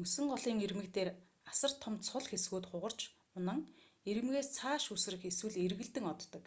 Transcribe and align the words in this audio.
мөсөн 0.00 0.24
голын 0.32 0.58
ирмэг 0.64 0.88
дээр 0.96 1.10
асар 1.50 1.72
том 1.82 1.94
цул 2.06 2.24
хэсгүүд 2.30 2.64
хугарч 2.68 3.00
унан 3.38 3.60
ирмэгээс 4.10 4.48
цааш 4.56 4.84
үсрэх 4.94 5.22
эсвэл 5.30 5.56
эргэлдэн 5.66 6.04
оддог 6.12 6.44